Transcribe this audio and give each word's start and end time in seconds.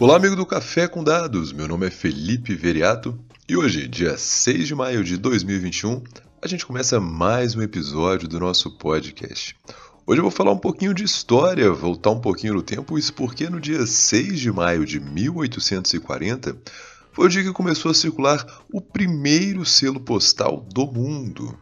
Olá, 0.00 0.16
amigo 0.16 0.34
do 0.34 0.46
Café 0.46 0.88
com 0.88 1.04
Dados. 1.04 1.52
Meu 1.52 1.68
nome 1.68 1.86
é 1.86 1.90
Felipe 1.90 2.54
Veriato 2.54 3.20
e 3.46 3.54
hoje, 3.54 3.86
dia 3.86 4.16
6 4.16 4.66
de 4.66 4.74
maio 4.74 5.04
de 5.04 5.18
2021, 5.18 6.02
a 6.40 6.48
gente 6.48 6.64
começa 6.64 6.98
mais 6.98 7.54
um 7.54 7.60
episódio 7.60 8.26
do 8.26 8.40
nosso 8.40 8.70
podcast. 8.78 9.54
Hoje 10.06 10.18
eu 10.18 10.22
vou 10.22 10.30
falar 10.30 10.52
um 10.52 10.58
pouquinho 10.58 10.94
de 10.94 11.04
história, 11.04 11.70
voltar 11.70 12.12
um 12.12 12.20
pouquinho 12.20 12.54
no 12.54 12.62
tempo, 12.62 12.98
isso 12.98 13.12
porque 13.12 13.50
no 13.50 13.60
dia 13.60 13.86
6 13.86 14.40
de 14.40 14.50
maio 14.50 14.86
de 14.86 14.98
1840 14.98 16.56
foi 17.12 17.26
o 17.26 17.28
dia 17.28 17.42
que 17.42 17.52
começou 17.52 17.90
a 17.90 17.94
circular 17.94 18.42
o 18.72 18.80
primeiro 18.80 19.66
selo 19.66 20.00
postal 20.00 20.66
do 20.72 20.86
mundo. 20.86 21.54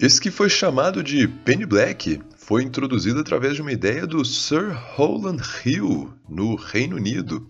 Esse 0.00 0.20
que 0.20 0.32
foi 0.32 0.48
chamado 0.48 1.00
de 1.00 1.28
Penny 1.28 1.64
Black 1.64 2.20
foi 2.38 2.64
introduzido 2.64 3.20
através 3.20 3.54
de 3.54 3.62
uma 3.62 3.70
ideia 3.70 4.04
do 4.04 4.24
Sir 4.24 4.76
Rowland 4.96 5.40
Hill, 5.64 6.12
no 6.28 6.56
Reino 6.56 6.96
Unido. 6.96 7.46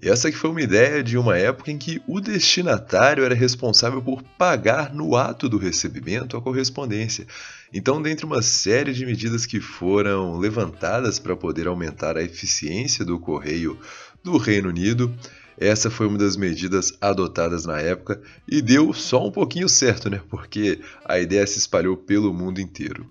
Essa 0.00 0.30
que 0.30 0.36
foi 0.36 0.50
uma 0.50 0.62
ideia 0.62 1.02
de 1.02 1.18
uma 1.18 1.36
época 1.36 1.72
em 1.72 1.78
que 1.78 2.00
o 2.06 2.20
destinatário 2.20 3.24
era 3.24 3.34
responsável 3.34 4.00
por 4.00 4.22
pagar 4.22 4.94
no 4.94 5.16
ato 5.16 5.48
do 5.48 5.58
recebimento 5.58 6.36
a 6.36 6.42
correspondência. 6.42 7.26
Então, 7.72 8.00
dentre 8.00 8.24
uma 8.24 8.40
série 8.40 8.92
de 8.92 9.04
medidas 9.04 9.44
que 9.44 9.60
foram 9.60 10.38
levantadas 10.38 11.18
para 11.18 11.36
poder 11.36 11.66
aumentar 11.66 12.16
a 12.16 12.22
eficiência 12.22 13.04
do 13.04 13.18
correio 13.18 13.78
do 14.22 14.36
Reino 14.36 14.68
Unido, 14.68 15.12
essa 15.58 15.90
foi 15.90 16.06
uma 16.06 16.18
das 16.18 16.36
medidas 16.36 16.92
adotadas 17.00 17.66
na 17.66 17.80
época 17.80 18.20
e 18.46 18.62
deu 18.62 18.92
só 18.92 19.26
um 19.26 19.32
pouquinho 19.32 19.68
certo, 19.68 20.08
né? 20.08 20.20
Porque 20.30 20.80
a 21.04 21.18
ideia 21.18 21.46
se 21.46 21.58
espalhou 21.58 21.96
pelo 21.96 22.32
mundo 22.32 22.60
inteiro. 22.60 23.04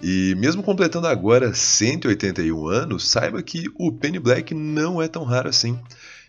E 0.00 0.34
mesmo 0.38 0.62
completando 0.62 1.06
agora 1.06 1.54
181 1.54 2.68
anos, 2.68 3.08
saiba 3.08 3.42
que 3.42 3.64
o 3.74 3.90
Penny 3.90 4.18
Black 4.18 4.54
não 4.54 5.02
é 5.02 5.08
tão 5.08 5.24
raro 5.24 5.48
assim. 5.48 5.78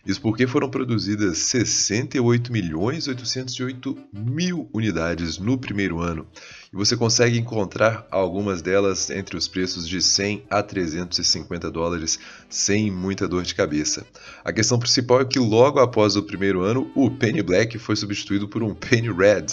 Isso 0.06 0.22
porque 0.22 0.48
foram 0.48 0.70
produzidas 0.70 1.40
68.808.000 1.40 3.98
mil 4.14 4.70
unidades 4.74 5.38
no 5.38 5.58
primeiro 5.58 6.00
ano. 6.00 6.26
E 6.72 6.76
você 6.76 6.96
consegue 6.96 7.38
encontrar 7.38 8.08
algumas 8.10 8.62
delas 8.62 9.10
entre 9.10 9.36
os 9.36 9.46
preços 9.48 9.86
de 9.88 10.02
100 10.02 10.46
a 10.50 10.64
350 10.64 11.70
dólares 11.72 12.20
sem 12.48 12.92
muita 12.92 13.28
dor 13.28 13.44
de 13.44 13.56
cabeça. 13.56 14.06
A 14.44 14.54
questão 14.54 14.80
principal 14.80 15.22
é 15.22 15.26
que 15.26 15.40
logo 15.40 15.80
após 15.80 16.16
o 16.16 16.24
primeiro 16.24 16.62
ano, 16.62 16.92
o 16.96 17.12
Penny 17.12 17.42
Black 17.42 17.78
foi 17.78 17.96
substituído 17.96 18.48
por 18.48 18.64
um 18.64 18.74
Penny 18.76 19.12
Red, 19.12 19.48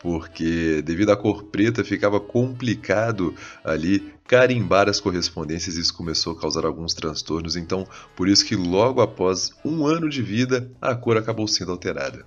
porque 0.00 0.82
devido 0.82 1.10
à 1.10 1.16
cor 1.16 1.44
preta 1.44 1.84
ficava 1.84 2.20
complicado 2.20 3.34
ali 3.64 4.12
carimbar 4.26 4.88
as 4.88 5.00
correspondências 5.00 5.76
e 5.76 5.80
isso 5.80 5.94
começou 5.94 6.34
a 6.34 6.40
causar 6.40 6.64
alguns 6.66 6.94
transtornos, 6.94 7.56
então 7.56 7.86
por 8.14 8.28
isso 8.28 8.44
que 8.44 8.54
logo 8.54 9.00
após 9.00 9.52
um 9.64 9.86
ano 9.86 10.08
de 10.08 10.22
vida 10.22 10.70
a 10.80 10.94
cor 10.94 11.16
acabou 11.16 11.48
sendo 11.48 11.72
alterada. 11.72 12.24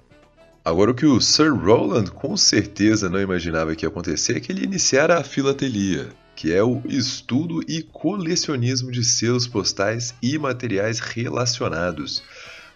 Agora 0.63 0.91
o 0.91 0.93
que 0.93 1.05
o 1.05 1.19
Sir 1.19 1.53
Roland 1.55 2.11
com 2.11 2.37
certeza 2.37 3.09
não 3.09 3.19
imaginava 3.19 3.75
que 3.75 3.85
ia 3.85 3.89
acontecer 3.89 4.37
é 4.37 4.39
que 4.39 4.51
ele 4.51 4.63
iniciara 4.63 5.19
a 5.19 5.23
filatelia, 5.23 6.09
que 6.35 6.53
é 6.53 6.63
o 6.63 6.81
estudo 6.85 7.61
e 7.67 7.81
colecionismo 7.81 8.91
de 8.91 9.03
selos 9.03 9.47
postais 9.47 10.13
e 10.21 10.37
materiais 10.37 10.99
relacionados. 10.99 12.23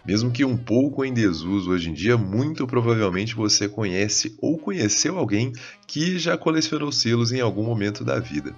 Mesmo 0.06 0.30
que 0.30 0.44
um 0.44 0.56
pouco 0.56 1.04
em 1.04 1.12
desuso 1.12 1.70
hoje 1.70 1.90
em 1.90 1.92
dia, 1.92 2.16
muito 2.16 2.64
provavelmente 2.66 3.34
você 3.34 3.68
conhece 3.68 4.36
ou 4.40 4.56
conheceu 4.56 5.18
alguém 5.18 5.52
que 5.86 6.16
já 6.16 6.38
colecionou 6.38 6.92
selos 6.92 7.32
em 7.32 7.40
algum 7.40 7.64
momento 7.64 8.04
da 8.04 8.20
vida. 8.20 8.54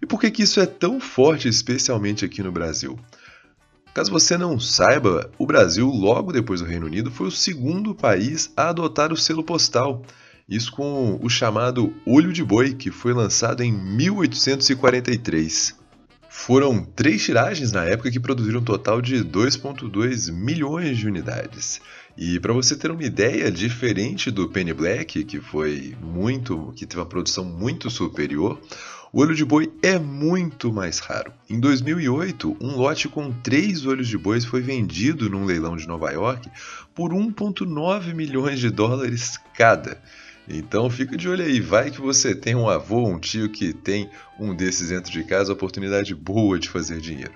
E 0.00 0.06
por 0.06 0.20
que, 0.20 0.30
que 0.30 0.44
isso 0.44 0.60
é 0.60 0.66
tão 0.66 1.00
forte, 1.00 1.48
especialmente 1.48 2.24
aqui 2.24 2.40
no 2.42 2.52
Brasil? 2.52 2.96
Caso 3.92 4.12
você 4.12 4.38
não 4.38 4.60
saiba, 4.60 5.28
o 5.38 5.46
Brasil, 5.46 5.88
logo 5.88 6.30
depois 6.30 6.60
do 6.60 6.66
Reino 6.66 6.86
Unido, 6.86 7.10
foi 7.10 7.26
o 7.28 7.32
segundo 7.32 7.94
país 7.94 8.52
a 8.56 8.68
adotar 8.68 9.12
o 9.12 9.16
selo 9.16 9.42
postal. 9.42 10.04
Isso 10.48 10.70
com 10.70 11.18
o 11.20 11.28
chamado 11.28 11.92
Olho 12.06 12.32
de 12.32 12.44
Boi, 12.44 12.74
que 12.74 12.92
foi 12.92 13.12
lançado 13.12 13.60
em 13.62 13.72
1843. 13.72 15.85
Foram 16.38 16.84
três 16.84 17.24
tiragens 17.24 17.72
na 17.72 17.82
época 17.84 18.08
que 18.08 18.20
produziram 18.20 18.60
um 18.60 18.64
total 18.64 19.02
de 19.02 19.16
2,2 19.24 20.30
milhões 20.30 20.96
de 20.96 21.08
unidades. 21.08 21.80
E 22.16 22.38
para 22.38 22.52
você 22.52 22.76
ter 22.76 22.88
uma 22.88 23.02
ideia, 23.02 23.50
diferente 23.50 24.30
do 24.30 24.48
Penny 24.48 24.72
Black, 24.72 25.24
que 25.24 25.40
foi 25.40 25.96
muito, 26.00 26.72
que 26.76 26.86
teve 26.86 27.00
uma 27.00 27.06
produção 27.06 27.44
muito 27.44 27.90
superior, 27.90 28.60
o 29.12 29.22
olho 29.22 29.34
de 29.34 29.44
boi 29.44 29.72
é 29.82 29.98
muito 29.98 30.72
mais 30.72 31.00
raro. 31.00 31.32
Em 31.50 31.58
2008, 31.58 32.58
um 32.60 32.76
lote 32.76 33.08
com 33.08 33.32
três 33.32 33.84
olhos 33.84 34.06
de 34.06 34.18
bois 34.18 34.44
foi 34.44 34.60
vendido 34.60 35.28
num 35.28 35.46
leilão 35.46 35.74
de 35.74 35.88
Nova 35.88 36.12
York 36.12 36.48
por 36.94 37.12
1,9 37.12 38.14
milhões 38.14 38.60
de 38.60 38.70
dólares 38.70 39.40
cada. 39.56 40.00
Então 40.48 40.88
fica 40.88 41.16
de 41.16 41.28
olho 41.28 41.44
aí, 41.44 41.60
vai 41.60 41.90
que 41.90 42.00
você 42.00 42.34
tem 42.34 42.54
um 42.54 42.68
avô, 42.68 43.06
um 43.06 43.18
tio 43.18 43.48
que 43.48 43.72
tem 43.72 44.08
um 44.38 44.54
desses 44.54 44.90
dentro 44.90 45.10
de 45.10 45.24
casa, 45.24 45.52
oportunidade 45.52 46.14
boa 46.14 46.58
de 46.58 46.68
fazer 46.68 47.00
dinheiro. 47.00 47.32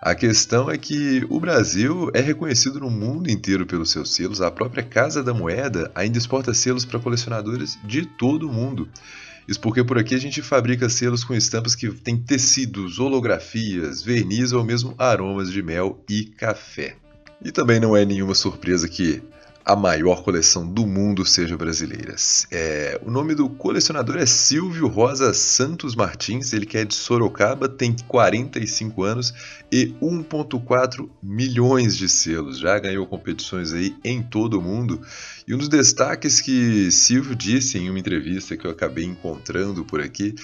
A 0.00 0.14
questão 0.14 0.70
é 0.70 0.78
que 0.78 1.26
o 1.28 1.40
Brasil 1.40 2.08
é 2.14 2.20
reconhecido 2.20 2.78
no 2.78 2.88
mundo 2.88 3.28
inteiro 3.28 3.66
pelos 3.66 3.90
seus 3.90 4.14
selos, 4.14 4.40
a 4.40 4.48
própria 4.48 4.84
Casa 4.84 5.24
da 5.24 5.34
Moeda 5.34 5.90
ainda 5.92 6.16
exporta 6.16 6.54
selos 6.54 6.84
para 6.84 7.00
colecionadores 7.00 7.76
de 7.82 8.06
todo 8.06 8.48
o 8.48 8.52
mundo. 8.52 8.88
Isso 9.48 9.60
porque 9.60 9.82
por 9.82 9.98
aqui 9.98 10.14
a 10.14 10.20
gente 10.20 10.40
fabrica 10.40 10.88
selos 10.88 11.24
com 11.24 11.34
estampas 11.34 11.74
que 11.74 11.90
têm 11.90 12.16
tecidos, 12.16 13.00
holografias, 13.00 14.00
verniz 14.00 14.52
ou 14.52 14.62
mesmo 14.62 14.94
aromas 14.96 15.50
de 15.50 15.62
mel 15.64 16.04
e 16.08 16.26
café. 16.26 16.94
E 17.44 17.50
também 17.50 17.80
não 17.80 17.96
é 17.96 18.04
nenhuma 18.04 18.34
surpresa 18.34 18.88
que 18.88 19.20
a 19.68 19.76
maior 19.76 20.22
coleção 20.22 20.66
do 20.66 20.86
mundo 20.86 21.26
seja 21.26 21.54
brasileira. 21.54 22.16
É, 22.50 22.98
o 23.04 23.10
nome 23.10 23.34
do 23.34 23.50
colecionador 23.50 24.16
é 24.16 24.24
Silvio 24.24 24.88
Rosa 24.88 25.34
Santos 25.34 25.94
Martins, 25.94 26.54
ele 26.54 26.64
que 26.64 26.78
é 26.78 26.86
de 26.86 26.94
Sorocaba, 26.94 27.68
tem 27.68 27.94
45 28.08 29.02
anos 29.02 29.34
e 29.70 29.94
1.4 30.00 31.06
milhões 31.22 31.98
de 31.98 32.08
selos. 32.08 32.58
Já 32.58 32.78
ganhou 32.78 33.06
competições 33.06 33.74
aí 33.74 33.94
em 34.02 34.22
todo 34.22 34.58
o 34.58 34.62
mundo. 34.62 35.02
E 35.46 35.54
um 35.54 35.58
dos 35.58 35.68
destaques 35.68 36.40
que 36.40 36.90
Silvio 36.90 37.36
disse 37.36 37.76
em 37.76 37.90
uma 37.90 37.98
entrevista 37.98 38.56
que 38.56 38.66
eu 38.66 38.70
acabei 38.70 39.04
encontrando 39.04 39.84
por 39.84 40.00
aqui 40.00 40.34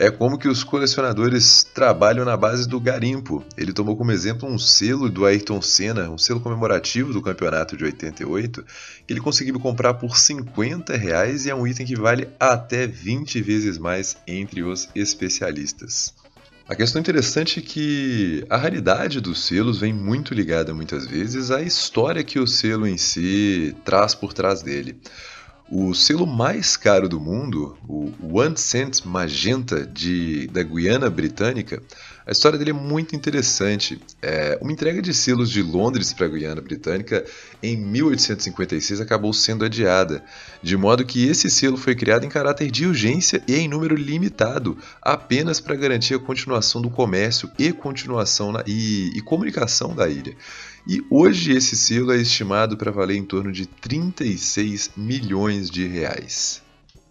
é 0.00 0.12
como 0.12 0.38
que 0.38 0.46
os 0.46 0.62
colecionadores 0.62 1.64
trabalham 1.74 2.24
na 2.24 2.36
base 2.36 2.68
do 2.68 2.78
garimpo. 2.78 3.44
Ele 3.56 3.72
tomou 3.72 3.96
como 3.96 4.12
exemplo 4.12 4.48
um 4.48 4.56
selo 4.56 5.10
do 5.10 5.26
Ayrton 5.26 5.60
Senna, 5.60 6.08
um 6.08 6.16
selo 6.16 6.38
comemorativo 6.38 7.12
do 7.12 7.20
campeonato 7.20 7.76
de 7.76 7.82
88, 7.82 8.64
que 9.04 9.12
ele 9.12 9.20
conseguiu 9.20 9.58
comprar 9.58 9.94
por 9.94 10.16
50 10.16 10.96
reais 10.96 11.46
e 11.46 11.50
é 11.50 11.54
um 11.54 11.66
item 11.66 11.84
que 11.84 11.96
vale 11.96 12.28
até 12.38 12.86
20 12.86 13.42
vezes 13.42 13.76
mais 13.76 14.16
entre 14.24 14.62
os 14.62 14.88
especialistas. 14.94 16.14
A 16.68 16.76
questão 16.76 17.00
interessante 17.00 17.58
é 17.58 17.62
que 17.62 18.46
a 18.48 18.56
raridade 18.56 19.20
dos 19.20 19.46
selos 19.46 19.80
vem 19.80 19.92
muito 19.92 20.32
ligada 20.32 20.72
muitas 20.72 21.08
vezes 21.08 21.50
à 21.50 21.60
história 21.60 22.22
que 22.22 22.38
o 22.38 22.46
selo 22.46 22.86
em 22.86 22.96
si 22.96 23.74
traz 23.84 24.14
por 24.14 24.32
trás 24.32 24.62
dele. 24.62 25.00
O 25.70 25.92
selo 25.94 26.26
mais 26.26 26.78
caro 26.78 27.10
do 27.10 27.20
mundo, 27.20 27.76
o 27.86 28.10
One 28.38 28.56
Cent 28.56 29.04
Magenta 29.04 29.86
de, 29.86 30.46
da 30.46 30.62
Guiana 30.62 31.10
Britânica, 31.10 31.82
a 32.26 32.32
história 32.32 32.58
dele 32.58 32.70
é 32.70 32.74
muito 32.74 33.14
interessante. 33.14 34.00
É, 34.22 34.58
uma 34.62 34.72
entrega 34.72 35.02
de 35.02 35.12
selos 35.12 35.50
de 35.50 35.62
Londres 35.62 36.12
para 36.14 36.24
a 36.24 36.28
Guiana 36.28 36.60
Britânica 36.62 37.22
em 37.62 37.76
1856 37.76 39.00
acabou 39.00 39.32
sendo 39.34 39.62
adiada, 39.62 40.22
de 40.62 40.74
modo 40.74 41.04
que 41.04 41.26
esse 41.26 41.50
selo 41.50 41.76
foi 41.76 41.94
criado 41.94 42.24
em 42.24 42.30
caráter 42.30 42.70
de 42.70 42.86
urgência 42.86 43.42
e 43.46 43.54
em 43.56 43.68
número 43.68 43.94
limitado, 43.94 44.76
apenas 45.02 45.60
para 45.60 45.76
garantir 45.76 46.14
a 46.14 46.18
continuação 46.18 46.80
do 46.80 46.88
comércio 46.88 47.50
e 47.58 47.72
continuação 47.72 48.52
na, 48.52 48.64
e, 48.66 49.10
e 49.16 49.20
comunicação 49.20 49.94
da 49.94 50.08
ilha. 50.08 50.34
E 50.88 51.04
hoje 51.10 51.52
esse 51.52 51.76
selo 51.76 52.12
é 52.12 52.16
estimado 52.16 52.74
para 52.74 52.90
valer 52.90 53.18
em 53.18 53.24
torno 53.24 53.52
de 53.52 53.66
36 53.66 54.92
milhões 54.96 55.70
de 55.70 55.86
reais. 55.86 56.62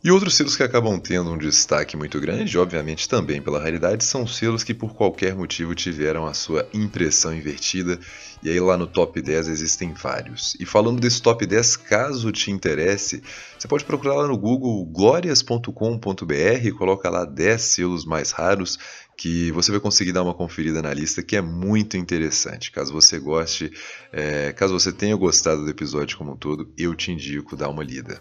E 0.08 0.12
outros 0.12 0.36
selos 0.36 0.56
que 0.56 0.64
acabam 0.64 0.98
tendo 1.02 1.30
um 1.34 1.38
destaque 1.38 1.98
muito 1.98 2.18
grande, 2.18 2.58
obviamente 2.58 3.10
também 3.10 3.42
pela 3.42 3.60
raridade, 3.60 4.06
são 4.06 4.26
selos 4.26 4.64
que 4.64 4.74
por 4.74 4.96
qualquer 4.96 5.36
motivo 5.36 5.76
tiveram 5.76 6.26
a 6.26 6.34
sua 6.34 6.66
impressão 6.74 7.36
invertida, 7.36 8.00
e 8.42 8.50
aí 8.50 8.58
lá 8.58 8.78
no 8.78 8.88
top 8.88 9.22
10 9.22 9.50
existem 9.50 9.92
vários. 9.92 10.56
E 10.62 10.66
falando 10.66 11.02
desse 11.02 11.22
top 11.22 11.46
10, 11.46 11.76
caso 11.76 12.32
te 12.32 12.50
interesse, 12.50 13.22
você 13.60 13.68
pode 13.68 13.84
procurar 13.84 14.16
lá 14.16 14.28
no 14.30 14.38
Google 14.38 14.86
glorias.com.br, 14.86 16.78
coloca 16.78 17.10
lá 17.10 17.26
10 17.26 17.62
selos 17.62 18.06
mais 18.06 18.32
raros 18.32 18.80
que 19.18 19.52
você 19.52 19.72
vai 19.72 19.82
conseguir 19.82 20.14
dar 20.14 20.24
uma 20.24 20.34
conferida 20.34 20.82
na 20.82 20.94
lista 20.94 21.22
que 21.22 21.36
é 21.36 21.42
muito 21.42 21.98
interessante. 21.98 22.72
Caso 22.72 22.94
você 22.94 23.20
goste, 23.20 23.74
é, 24.14 24.54
caso 24.54 24.72
você 24.72 24.94
tenha 24.94 25.18
gostado 25.18 25.66
do 25.66 25.70
episódio 25.70 26.18
como 26.18 26.32
um 26.32 26.38
todo, 26.38 26.72
eu 26.78 26.96
te 26.96 27.12
indico 27.12 27.58
dar 27.58 27.68
uma 27.68 27.84
lida. 27.84 28.18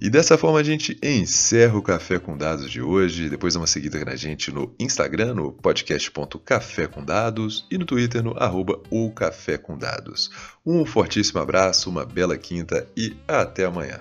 E 0.00 0.08
dessa 0.08 0.38
forma 0.38 0.58
a 0.58 0.62
gente 0.62 0.98
encerra 1.02 1.76
o 1.76 1.82
Café 1.82 2.18
com 2.18 2.34
Dados 2.34 2.70
de 2.70 2.80
hoje. 2.80 3.28
Depois 3.28 3.52
dá 3.52 3.60
uma 3.60 3.66
seguida 3.66 4.02
na 4.02 4.16
gente 4.16 4.50
no 4.50 4.74
Instagram, 4.78 5.34
no 5.34 5.52
podcast.café 5.52 6.86
com 6.86 7.04
Dados 7.04 7.66
e 7.70 7.76
no 7.76 7.84
Twitter 7.84 8.22
no 8.22 8.34
arroba 8.42 8.80
o 8.90 9.10
Café 9.10 9.58
com 9.58 9.76
Dados. 9.76 10.30
Um 10.64 10.86
fortíssimo 10.86 11.38
abraço, 11.38 11.90
uma 11.90 12.06
bela 12.06 12.38
quinta 12.38 12.88
e 12.96 13.14
até 13.28 13.66
amanhã. 13.66 14.00